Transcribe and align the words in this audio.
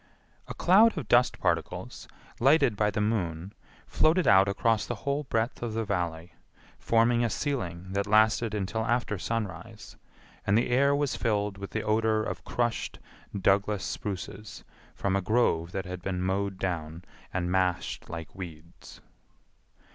A 0.47 0.55
cloud 0.55 0.97
of 0.97 1.07
dust 1.07 1.37
particles, 1.39 2.07
lighted 2.39 2.75
by 2.75 2.89
the 2.89 2.99
moon, 3.01 3.53
floated 3.85 4.27
out 4.27 4.47
across 4.47 4.87
the 4.87 4.95
whole 5.05 5.25
breadth 5.25 5.61
of 5.61 5.75
the 5.75 5.85
Valley, 5.85 6.33
forming 6.79 7.23
a 7.23 7.29
ceiling 7.29 7.91
that 7.93 8.07
lasted 8.07 8.55
until 8.55 8.83
after 8.83 9.19
sunrise, 9.19 9.97
and 10.47 10.57
the 10.57 10.71
air 10.71 10.95
was 10.95 11.15
filled 11.15 11.59
with 11.59 11.69
the 11.69 11.83
odor 11.83 12.23
of 12.23 12.43
crushed 12.43 12.97
Douglas 13.39 13.83
spruces 13.83 14.63
from 14.95 15.15
a 15.15 15.21
grove 15.21 15.71
that 15.71 15.85
had 15.85 16.01
been 16.01 16.19
mowed 16.19 16.57
down 16.57 17.05
and 17.31 17.51
mashed 17.51 18.09
like 18.09 18.33
weeds. 18.33 19.01